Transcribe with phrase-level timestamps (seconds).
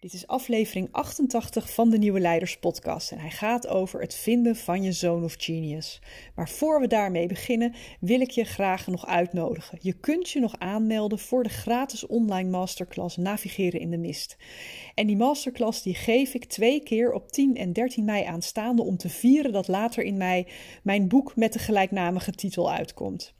[0.00, 4.56] Dit is aflevering 88 van de Nieuwe Leiders Podcast en hij gaat over het vinden
[4.56, 6.00] van je zone of genius.
[6.34, 9.78] Maar voor we daarmee beginnen, wil ik je graag nog uitnodigen.
[9.80, 14.36] Je kunt je nog aanmelden voor de gratis online masterclass Navigeren in de Mist.
[14.94, 18.96] En die masterclass die geef ik twee keer op 10 en 13 mei aanstaande om
[18.96, 20.46] te vieren dat later in mei
[20.82, 23.34] mijn boek met de gelijknamige titel uitkomt.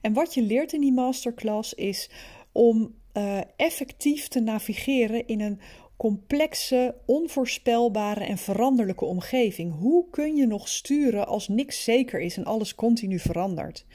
[0.00, 2.10] En wat je leert in die masterclass is
[2.52, 5.60] om uh, effectief te navigeren in een
[5.98, 9.78] complexe, onvoorspelbare en veranderlijke omgeving.
[9.78, 13.86] Hoe kun je nog sturen als niks zeker is en alles continu verandert?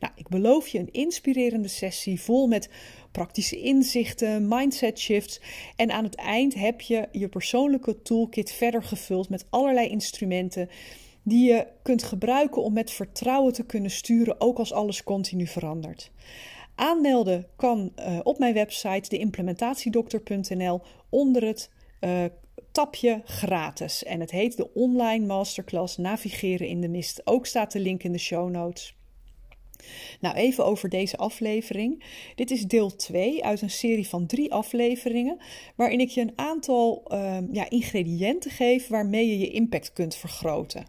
[0.00, 2.68] Nou, ik beloof je een inspirerende sessie vol met
[3.12, 5.40] praktische inzichten, mindset shifts
[5.76, 10.68] en aan het eind heb je je persoonlijke toolkit verder gevuld met allerlei instrumenten
[11.22, 16.10] die je kunt gebruiken om met vertrouwen te kunnen sturen, ook als alles continu verandert.
[16.80, 21.70] Aanmelden kan uh, op mijn website deimplementatiedokter.nl onder het
[22.00, 22.24] uh,
[22.72, 24.04] tapje gratis.
[24.04, 27.20] En het heet de online masterclass Navigeren in de Mist.
[27.24, 28.99] Ook staat de link in de show notes.
[30.20, 32.04] Nou, even over deze aflevering.
[32.34, 35.38] Dit is deel 2 uit een serie van drie afleveringen,
[35.76, 40.86] waarin ik je een aantal uh, ja, ingrediënten geef waarmee je je impact kunt vergroten.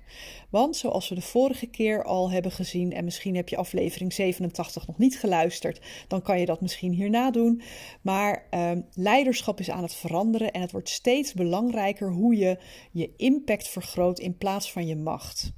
[0.50, 4.88] Want zoals we de vorige keer al hebben gezien, en misschien heb je aflevering 87
[4.88, 7.62] nog niet geluisterd, dan kan je dat misschien hierna doen.
[8.02, 12.58] Maar uh, leiderschap is aan het veranderen en het wordt steeds belangrijker hoe je
[12.92, 15.54] je impact vergroot in plaats van je macht.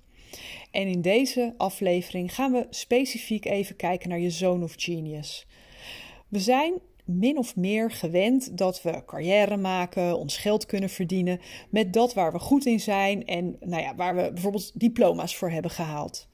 [0.74, 5.48] En in deze aflevering gaan we specifiek even kijken naar je zone of genius.
[6.28, 6.74] We zijn
[7.06, 12.32] min of meer gewend dat we carrière maken, ons geld kunnen verdienen met dat waar
[12.32, 16.28] we goed in zijn en nou ja, waar we bijvoorbeeld diploma's voor hebben gehaald.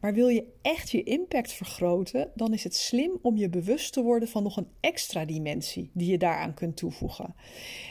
[0.00, 4.02] Maar wil je echt je impact vergroten, dan is het slim om je bewust te
[4.02, 7.34] worden van nog een extra dimensie die je daaraan kunt toevoegen.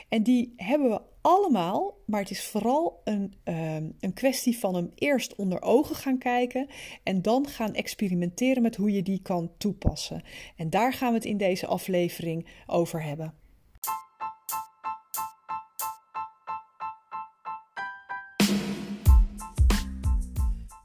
[0.10, 4.92] En die hebben we allemaal, maar het is vooral een, uh, een kwestie van hem
[4.96, 6.68] eerst onder ogen gaan kijken
[7.04, 10.24] en dan gaan experimenteren met hoe je die kan toepassen.
[10.56, 13.34] En daar gaan we het in deze aflevering over hebben.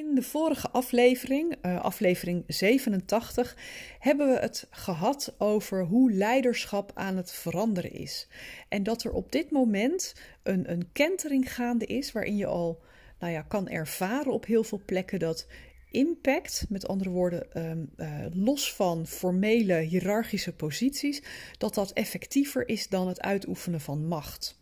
[0.00, 3.56] In de vorige aflevering, uh, aflevering 87,
[3.98, 8.28] hebben we het gehad over hoe leiderschap aan het veranderen is.
[8.68, 12.80] En dat er op dit moment een, een kentering gaande is waarin je al
[13.18, 15.46] nou ja, kan ervaren op heel veel plekken dat
[15.90, 21.22] impact, met andere woorden, um, uh, los van formele hiërarchische posities,
[21.58, 24.59] dat dat effectiever is dan het uitoefenen van macht.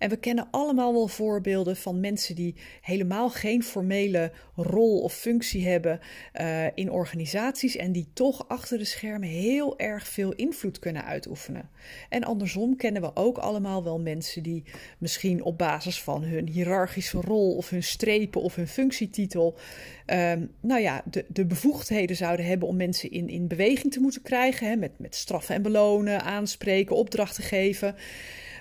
[0.00, 5.68] En we kennen allemaal wel voorbeelden van mensen die helemaal geen formele rol of functie
[5.68, 6.00] hebben
[6.40, 11.70] uh, in organisaties en die toch achter de schermen heel erg veel invloed kunnen uitoefenen.
[12.08, 14.64] En andersom kennen we ook allemaal wel mensen die
[14.98, 19.58] misschien op basis van hun hiërarchische rol of hun strepen of hun functietitel,
[20.06, 24.22] um, nou ja, de, de bevoegdheden zouden hebben om mensen in, in beweging te moeten
[24.22, 27.94] krijgen, hè, met, met straffen en belonen, aanspreken, opdrachten geven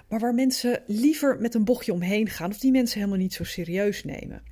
[0.09, 3.43] maar waar mensen liever met een bochtje omheen gaan of die mensen helemaal niet zo
[3.43, 4.43] serieus nemen.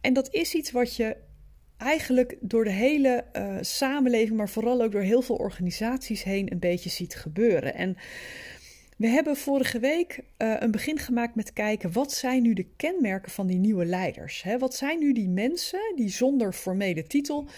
[0.00, 1.16] En dat is iets wat je
[1.76, 6.58] eigenlijk door de hele uh, samenleving, maar vooral ook door heel veel organisaties heen een
[6.58, 7.74] beetje ziet gebeuren.
[7.74, 7.96] En
[8.96, 13.32] we hebben vorige week uh, een begin gemaakt met kijken wat zijn nu de kenmerken
[13.32, 14.42] van die nieuwe leiders.
[14.42, 14.58] Hè?
[14.58, 17.48] Wat zijn nu die mensen die zonder formele titel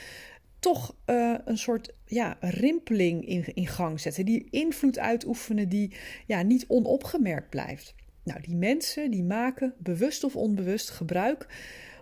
[0.61, 4.25] toch uh, een soort ja, rimpeling in, in gang zetten.
[4.25, 5.93] Die invloed uitoefenen die
[6.27, 7.95] ja, niet onopgemerkt blijft.
[8.23, 11.47] Nou, die mensen die maken bewust of onbewust gebruik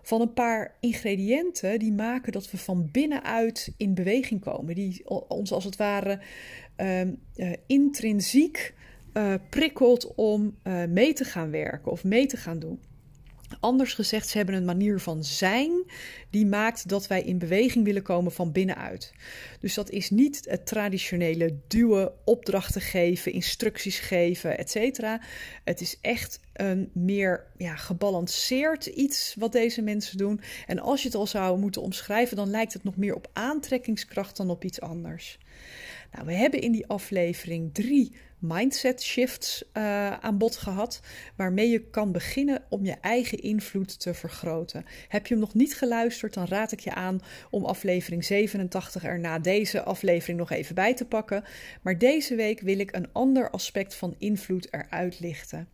[0.02, 4.74] van een paar ingrediënten die maken dat we van binnenuit in beweging komen.
[4.74, 6.20] Die ons als het ware
[6.76, 8.74] uh, uh, intrinsiek
[9.12, 10.56] uh, prikkelt om
[10.88, 12.80] mee te gaan werken of mee te gaan doen.
[13.60, 15.90] Anders gezegd, ze hebben een manier van zijn
[16.30, 19.12] die maakt dat wij in beweging willen komen van binnenuit.
[19.60, 25.00] Dus dat is niet het traditionele duwen, opdrachten geven, instructies geven, etc.
[25.64, 30.40] Het is echt een meer ja, gebalanceerd iets wat deze mensen doen.
[30.66, 34.36] En als je het al zou moeten omschrijven, dan lijkt het nog meer op aantrekkingskracht
[34.36, 35.38] dan op iets anders.
[36.12, 41.00] Nou, we hebben in die aflevering drie mindset shifts uh, aan bod gehad,
[41.36, 44.84] waarmee je kan beginnen om je eigen invloed te vergroten.
[45.08, 47.20] Heb je hem nog niet geluisterd, dan raad ik je aan
[47.50, 51.44] om aflevering 87 er na deze aflevering nog even bij te pakken.
[51.82, 55.68] Maar deze week wil ik een ander aspect van invloed eruit lichten.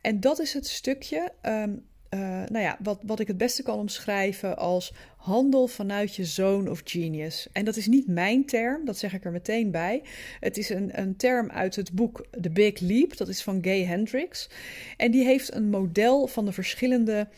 [0.00, 3.78] En dat is het stukje um, uh, nou ja, wat, wat ik het beste kan
[3.78, 7.48] omschrijven als handel vanuit je zone of genius.
[7.52, 10.02] En dat is niet mijn term, dat zeg ik er meteen bij.
[10.40, 13.84] Het is een, een term uit het boek The Big Leap, dat is van Gay
[13.84, 14.48] Hendricks.
[14.96, 17.28] En die heeft een model van de verschillende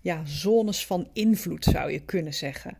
[0.00, 2.78] ja, zones van invloed, zou je kunnen zeggen.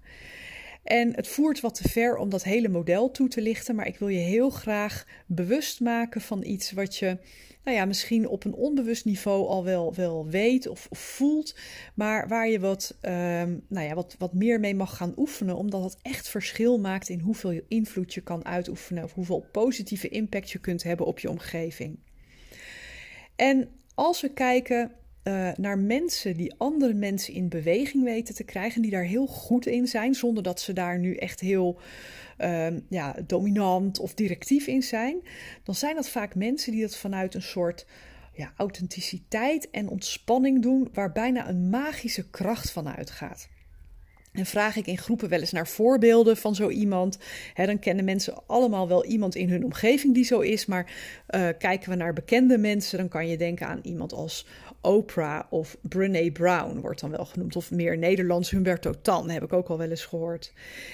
[0.84, 3.98] En het voert wat te ver om dat hele model toe te lichten, maar ik
[3.98, 7.18] wil je heel graag bewust maken van iets wat je
[7.64, 11.56] nou ja, misschien op een onbewust niveau al wel, wel weet of, voelt,
[11.94, 15.82] maar waar je wat, um, nou ja, wat, wat meer mee mag gaan oefenen, omdat
[15.84, 20.58] het echt verschil maakt in hoeveel invloed je kan uitoefenen of hoeveel positieve impact je
[20.58, 21.98] kunt hebben op je omgeving.
[23.36, 24.92] En als we kijken
[25.24, 29.66] uh, naar mensen die andere mensen in beweging weten te krijgen, die daar heel goed
[29.66, 31.80] in zijn, zonder dat ze daar nu echt heel
[32.38, 35.16] uh, ja, dominant of directief in zijn,
[35.62, 37.86] dan zijn dat vaak mensen die dat vanuit een soort
[38.32, 43.48] ja, authenticiteit en ontspanning doen, waar bijna een magische kracht van uitgaat.
[44.34, 47.18] En vraag ik in groepen wel eens naar voorbeelden van zo iemand.
[47.54, 50.66] dan kennen mensen allemaal wel iemand in hun omgeving die zo is.
[50.66, 50.92] Maar
[51.30, 54.46] uh, kijken we naar bekende mensen, dan kan je denken aan iemand als
[54.84, 57.56] Oprah of Brene Brown wordt dan wel genoemd.
[57.56, 60.52] Of meer Nederlands Humberto Tan heb ik ook al wel eens gehoord.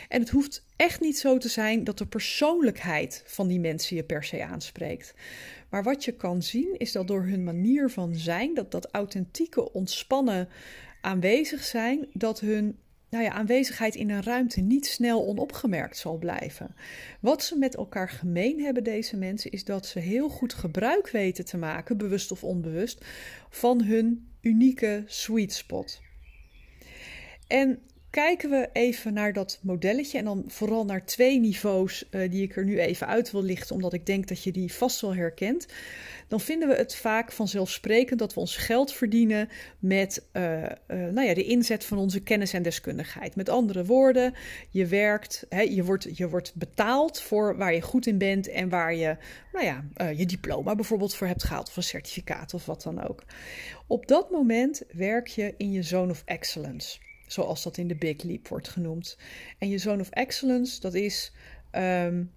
[0.08, 4.02] En het hoeft echt niet zo te zijn dat de persoonlijkheid van die mensen je
[4.02, 5.14] per se aanspreekt.
[5.70, 9.72] Maar wat je kan zien is dat door hun manier van zijn, dat dat authentieke,
[9.72, 10.48] ontspannen
[11.00, 12.78] aanwezig zijn, dat hun
[13.10, 16.74] nou ja, aanwezigheid in een ruimte niet snel onopgemerkt zal blijven.
[17.20, 21.44] Wat ze met elkaar gemeen hebben, deze mensen, is dat ze heel goed gebruik weten
[21.44, 23.04] te maken, bewust of onbewust,
[23.48, 26.00] van hun unieke sweet spot.
[27.46, 32.42] En kijken we even naar dat modelletje en dan vooral naar twee niveaus uh, die
[32.42, 35.14] ik er nu even uit wil lichten, omdat ik denk dat je die vast wel
[35.14, 35.66] herkent.
[36.28, 39.48] Dan vinden we het vaak vanzelfsprekend dat we ons geld verdienen
[39.78, 43.36] met uh, uh, nou ja, de inzet van onze kennis en deskundigheid.
[43.36, 44.34] Met andere woorden,
[44.70, 48.68] je werkt, hè, je, wordt, je wordt betaald voor waar je goed in bent en
[48.68, 49.16] waar je
[49.52, 53.22] nou ja, je diploma bijvoorbeeld voor hebt gehaald of een certificaat of wat dan ook.
[53.86, 56.98] Op dat moment werk je in je zone of excellence
[57.32, 59.18] zoals dat in de Big Leap wordt genoemd.
[59.58, 61.32] En je zone of excellence, dat is
[61.72, 62.30] um,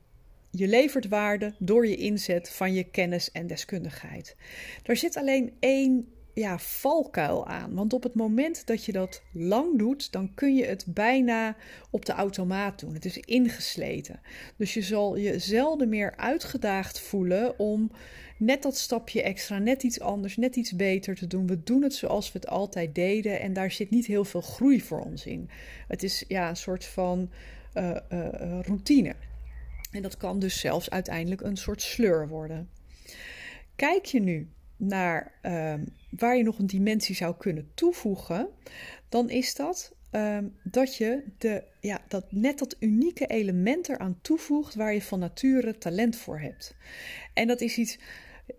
[0.52, 4.36] je levert waarde door je inzet van je kennis en deskundigheid.
[4.84, 7.74] Daar zit alleen één ja, valkuil aan.
[7.74, 11.56] Want op het moment dat je dat lang doet, dan kun je het bijna
[11.90, 12.94] op de automaat doen.
[12.94, 14.20] Het is ingesleten.
[14.58, 17.92] Dus je zal je zelden meer uitgedaagd voelen om
[18.38, 21.48] net dat stapje extra, net iets anders, net iets beter te doen.
[21.48, 24.82] We doen het zoals we het altijd deden en daar zit niet heel veel groei
[24.82, 25.50] voor ons in.
[25.88, 27.30] Het is ja, een soort van
[27.74, 29.16] uh, uh, routine.
[29.92, 32.70] En dat kan dus zelfs uiteindelijk een soort sleur worden.
[33.76, 38.50] Kijk je nu naar um, waar je nog een dimensie zou kunnen toevoegen,
[39.10, 44.76] dan is dat um, dat je de, ja, dat net dat unieke element eraan toevoegt
[44.76, 46.76] waar je van nature talent voor hebt.
[47.34, 48.00] En dat is iets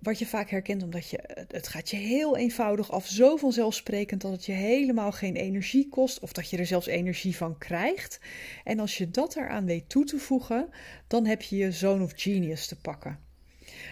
[0.00, 4.32] wat je vaak herkent, omdat je, het gaat je heel eenvoudig af, zo vanzelfsprekend dat
[4.32, 8.20] het je helemaal geen energie kost of dat je er zelfs energie van krijgt.
[8.64, 10.68] En als je dat eraan weet toe te voegen,
[11.06, 13.23] dan heb je je zone of genius te pakken.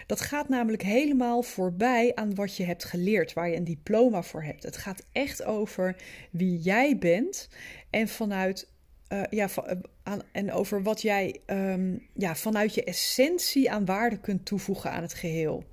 [0.05, 4.43] Dat gaat namelijk helemaal voorbij aan wat je hebt geleerd, waar je een diploma voor
[4.43, 4.63] hebt.
[4.63, 5.95] Het gaat echt over
[6.31, 7.49] wie jij bent
[7.89, 8.71] en vanuit
[9.13, 9.71] uh, ja, uh,
[10.03, 15.01] aan, en over wat jij um, ja, vanuit je essentie aan waarde kunt toevoegen aan
[15.01, 15.63] het geheel.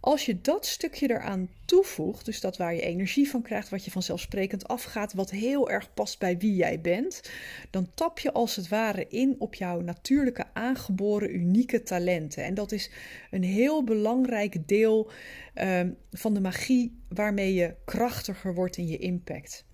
[0.00, 3.90] Als je dat stukje eraan toevoegt, dus dat waar je energie van krijgt, wat je
[3.90, 7.30] vanzelfsprekend afgaat, wat heel erg past bij wie jij bent,
[7.70, 12.44] dan tap je als het ware in op jouw natuurlijke aangeboren unieke talenten.
[12.44, 12.90] En dat is
[13.30, 15.10] een heel belangrijk deel
[15.54, 19.64] um, van de magie waarmee je krachtiger wordt in je impact.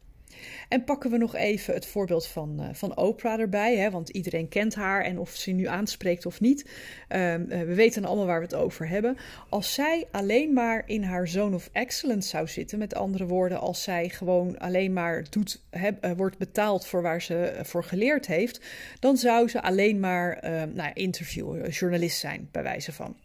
[0.69, 4.49] En pakken we nog even het voorbeeld van, uh, van Oprah erbij, hè, want iedereen
[4.49, 6.61] kent haar en of ze nu aanspreekt of niet.
[7.09, 9.17] Um, uh, we weten allemaal waar we het over hebben.
[9.49, 13.83] Als zij alleen maar in haar zone of excellence zou zitten, met andere woorden, als
[13.83, 18.61] zij gewoon alleen maar doet, uh, wordt betaald voor waar ze voor geleerd heeft,
[19.01, 20.39] dan zou ze alleen maar
[20.75, 23.17] nou, interviewer, journalist zijn, bij wijze van.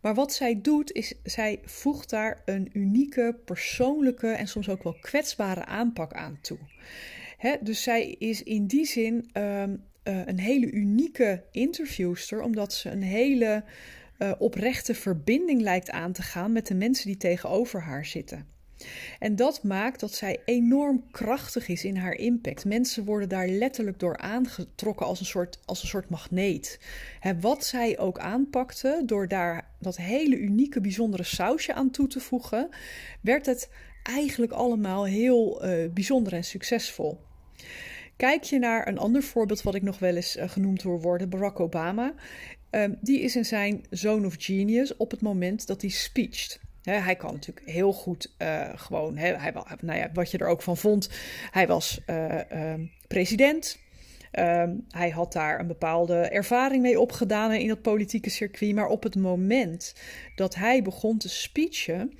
[0.00, 4.96] Maar wat zij doet, is zij voegt daar een unieke, persoonlijke en soms ook wel
[5.00, 6.58] kwetsbare aanpak aan toe.
[7.60, 13.02] dus zij is in die zin um, uh, een hele unieke interviewster, omdat ze een
[13.02, 13.64] hele
[14.18, 18.46] uh, oprechte verbinding lijkt aan te gaan met de mensen die tegenover haar zitten.
[19.18, 22.64] En dat maakt dat zij enorm krachtig is in haar impact.
[22.64, 26.80] Mensen worden daar letterlijk door aangetrokken als een soort, als een soort magneet.
[27.40, 32.68] wat zij ook aanpakte, door daar dat hele unieke, bijzondere sausje aan toe te voegen,
[33.20, 33.70] werd het
[34.02, 37.20] eigenlijk allemaal heel uh, bijzonder en succesvol.
[38.16, 41.28] Kijk je naar een ander voorbeeld wat ik nog wel eens uh, genoemd hoor worden,
[41.28, 42.14] Barack Obama.
[42.70, 47.16] Uh, die is in zijn Zone of Genius op het moment dat hij speecht hij
[47.16, 51.10] kan natuurlijk heel goed uh, gewoon, hij, nou ja, wat je er ook van vond,
[51.50, 52.74] hij was uh,
[53.08, 53.78] president.
[54.30, 58.74] Ehm, hij had daar een bepaalde ervaring mee opgedaan in dat politieke circuit.
[58.74, 59.94] Maar op het moment
[60.34, 62.12] dat hij begon te speechen,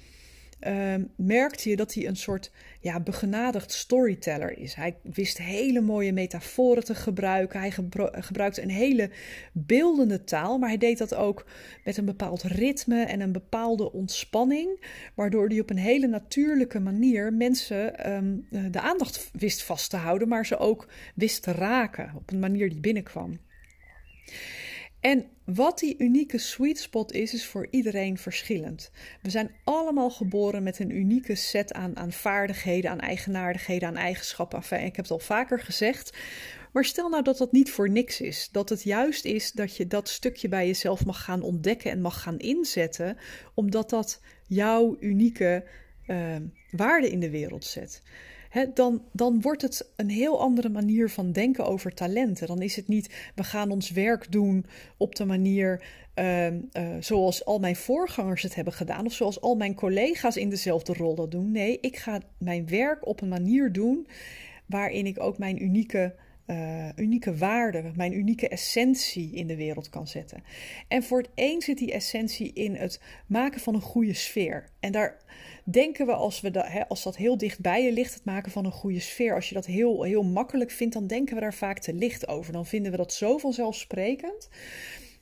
[0.67, 4.75] uh, merkte je dat hij een soort ja, begenadigd storyteller is.
[4.75, 7.61] Hij wist hele mooie metaforen te gebruiken.
[7.61, 7.71] Hij
[8.13, 9.11] gebruikte een hele
[9.53, 11.47] beeldende taal, maar hij deed dat ook
[11.85, 17.33] met een bepaald ritme en een bepaalde ontspanning, waardoor hij op een hele natuurlijke manier
[17.33, 22.33] mensen um, de aandacht wist vast te houden, maar ze ook wist te raken op
[22.33, 23.39] een manier die binnenkwam.
[25.01, 28.91] En wat die unieke sweet spot is, is voor iedereen verschillend.
[29.23, 34.59] We zijn allemaal geboren met een unieke set aan, aan vaardigheden, aan eigenaardigheden, aan eigenschappen.
[34.59, 36.17] Ik heb het al vaker gezegd.
[36.73, 38.49] Maar stel nou dat dat niet voor niks is.
[38.53, 42.23] Dat het juist is dat je dat stukje bij jezelf mag gaan ontdekken en mag
[42.23, 43.17] gaan inzetten,
[43.55, 45.65] omdat dat jouw unieke
[46.07, 46.37] uh,
[46.71, 48.03] waarde in de wereld zet
[48.75, 52.47] dan, dan wordt het een heel andere manier van denken over talenten.
[52.47, 54.67] Dan is het niet, we gaan ons werk doen
[54.97, 59.55] op de manier ehm, eh, zoals al mijn voorgangers het hebben gedaan, of zoals al
[59.55, 61.51] mijn collega's in dezelfde rol dat doen.
[61.51, 64.07] Nee, ik ga mijn werk op een manier doen
[64.67, 66.15] waarin ik ook mijn unieke
[66.47, 70.43] uh, unieke waarde, mijn unieke essentie in de wereld kan zetten.
[70.89, 74.69] En voor het een zit die essentie in het maken van een goede sfeer.
[74.81, 75.19] En daar
[75.65, 78.65] denken we, als, we hè, als dat heel dicht bij je ligt, het maken van
[78.65, 81.79] een goede sfeer, als je dat heel, heel makkelijk vindt, dan denken we daar vaak
[81.79, 82.53] te licht over.
[82.53, 84.49] Dan vinden we dat zo vanzelfsprekend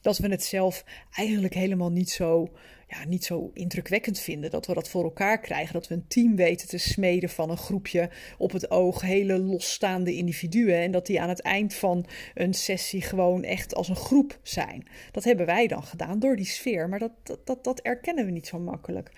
[0.00, 2.48] dat we het zelf eigenlijk helemaal niet zo
[2.88, 4.50] ja, niet zo indrukwekkend vinden.
[4.50, 5.72] Dat we dat voor elkaar krijgen.
[5.72, 10.14] Dat we een team weten te smeden van een groepje op het oog hele losstaande
[10.14, 10.82] individuen.
[10.82, 14.86] En dat die aan het eind van een sessie gewoon echt als een groep zijn.
[15.12, 16.88] Dat hebben wij dan gedaan door die sfeer.
[16.88, 19.10] Maar dat, dat, dat, erkennen we niet zo makkelijk.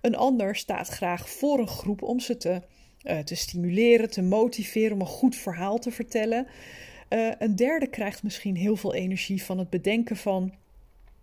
[0.00, 2.62] Een ander staat graag voor een groep om ze te,
[3.02, 6.46] uh, te stimuleren, te motiveren, om een goed verhaal te vertellen.
[7.08, 10.52] Uh, een derde krijgt misschien heel veel energie van het bedenken van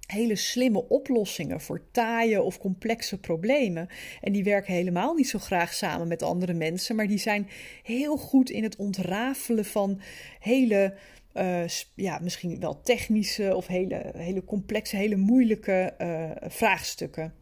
[0.06, 3.88] hele slimme oplossingen voor taaie of complexe problemen.
[4.22, 7.50] En die werken helemaal niet zo graag samen met andere mensen, maar die zijn
[7.84, 10.02] heel goed in het ontrafelen van
[10.40, 10.94] hele.
[11.34, 17.34] Uh, ja, misschien wel technische of hele, hele complexe, hele moeilijke uh, vraagstukken.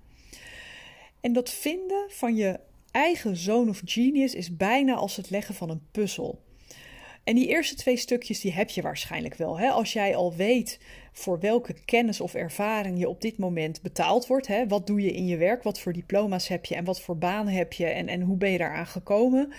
[1.22, 2.60] En dat vinden van je
[2.92, 6.43] eigen zone of genius is bijna als het leggen van een puzzel.
[7.24, 9.60] En die eerste twee stukjes die heb je waarschijnlijk wel.
[9.60, 9.70] Hè?
[9.70, 10.80] Als jij al weet
[11.12, 14.48] voor welke kennis of ervaring je op dit moment betaald wordt.
[14.48, 14.68] Hè?
[14.68, 15.64] Wat doe je in je werk?
[15.64, 18.52] Wat voor diploma's heb je en wat voor banen heb je en, en hoe ben
[18.52, 19.54] je daaraan gekomen?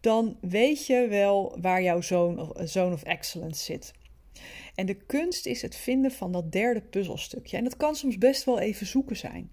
[0.00, 3.92] Dan weet je wel waar jouw zone of, zone of excellence zit.
[4.74, 7.56] En de kunst is het vinden van dat derde puzzelstukje.
[7.56, 9.50] En dat kan soms best wel even zoeken zijn.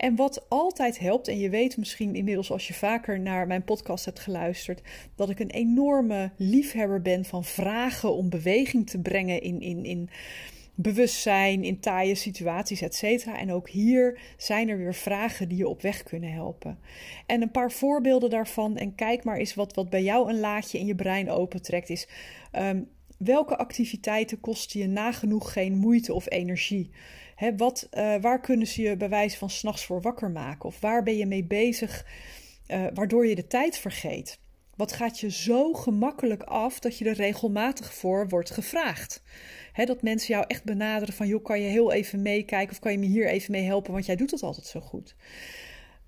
[0.00, 4.04] En wat altijd helpt, en je weet misschien inmiddels als je vaker naar mijn podcast
[4.04, 4.82] hebt geluisterd,
[5.14, 10.10] dat ik een enorme liefhebber ben van vragen om beweging te brengen in, in, in
[10.74, 13.38] bewustzijn, in taaie situaties, et cetera.
[13.38, 16.78] En ook hier zijn er weer vragen die je op weg kunnen helpen.
[17.26, 20.78] En een paar voorbeelden daarvan, en kijk maar eens wat, wat bij jou een laadje
[20.78, 22.08] in je brein opentrekt, is
[22.52, 22.88] um,
[23.18, 26.90] welke activiteiten kosten je nagenoeg geen moeite of energie?
[27.56, 30.68] Wat, uh, waar kunnen ze je bij wijze van s'nachts voor wakker maken?
[30.68, 32.06] Of waar ben je mee bezig
[32.68, 34.38] uh, waardoor je de tijd vergeet?
[34.76, 39.22] Wat gaat je zo gemakkelijk af dat je er regelmatig voor wordt gevraagd?
[39.86, 42.98] dat mensen jou echt benaderen van, joh, kan je heel even meekijken of kan je
[42.98, 45.14] me hier even mee helpen, want jij doet het altijd zo goed.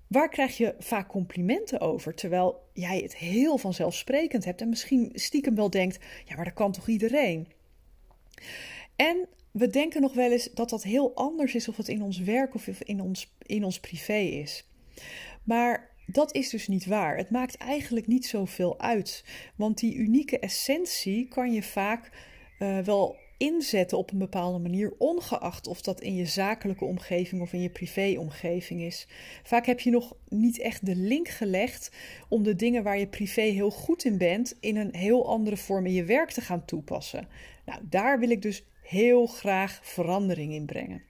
[0.07, 5.55] Waar krijg je vaak complimenten over, terwijl jij het heel vanzelfsprekend hebt en misschien stiekem
[5.55, 7.47] wel denkt, ja, maar dat kan toch iedereen?
[8.95, 12.19] En we denken nog wel eens dat dat heel anders is of het in ons
[12.19, 14.67] werk of in ons, in ons privé is.
[15.43, 17.17] Maar dat is dus niet waar.
[17.17, 19.23] Het maakt eigenlijk niet zoveel uit.
[19.55, 22.09] Want die unieke essentie kan je vaak
[22.59, 27.53] uh, wel inzetten op een bepaalde manier, ongeacht of dat in je zakelijke omgeving of
[27.53, 29.07] in je privéomgeving is.
[29.43, 31.91] Vaak heb je nog niet echt de link gelegd
[32.29, 35.85] om de dingen waar je privé heel goed in bent, in een heel andere vorm
[35.85, 37.27] in je werk te gaan toepassen.
[37.65, 41.03] Nou, daar wil ik dus heel graag verandering in brengen.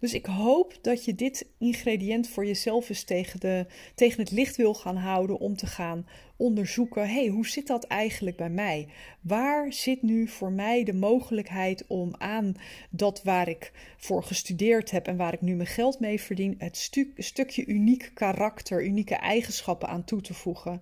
[0.00, 4.56] Dus ik hoop dat je dit ingrediënt voor jezelf eens tegen, de, tegen het licht
[4.56, 6.06] wil gaan houden om te gaan
[6.38, 7.08] onderzoeken.
[7.08, 8.88] hey, hoe zit dat eigenlijk bij mij?
[9.20, 12.54] Waar zit nu voor mij de mogelijkheid om aan
[12.90, 16.90] dat waar ik voor gestudeerd heb en waar ik nu mijn geld mee verdien, het
[17.16, 20.80] stukje uniek karakter, unieke eigenschappen aan toe te voegen?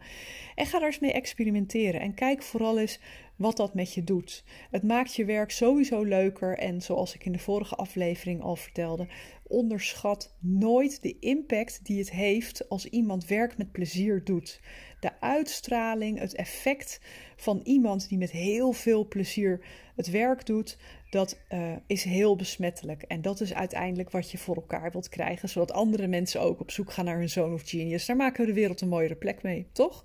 [0.54, 3.00] En ga daar eens mee experimenteren en kijk vooral eens
[3.36, 4.44] wat dat met je doet.
[4.70, 9.06] Het maakt je werk sowieso leuker en zoals ik in de vorige aflevering al vertelde,
[9.48, 14.60] onderschat nooit de impact die het heeft als iemand werk met plezier doet.
[15.00, 17.00] De uitstraling, het effect
[17.36, 19.60] van iemand die met heel veel plezier
[19.96, 20.78] het werk doet,
[21.10, 23.02] dat uh, is heel besmettelijk.
[23.02, 26.70] En dat is uiteindelijk wat je voor elkaar wilt krijgen, zodat andere mensen ook op
[26.70, 28.06] zoek gaan naar hun zoon of genius.
[28.06, 30.04] Daar maken we de wereld een mooiere plek mee, toch?